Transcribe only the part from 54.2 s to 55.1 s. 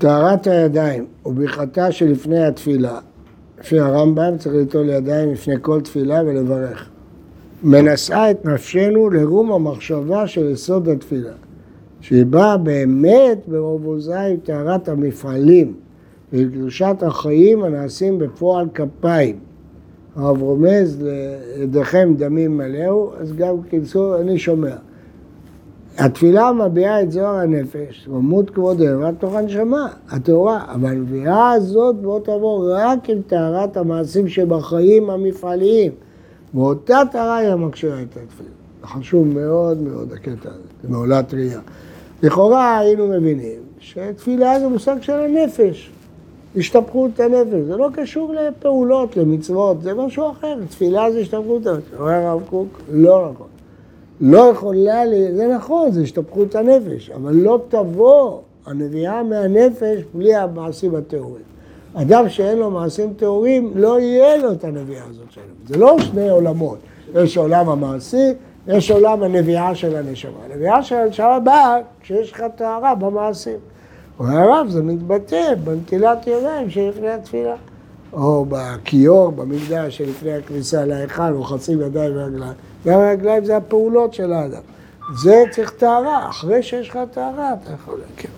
לא יכולה,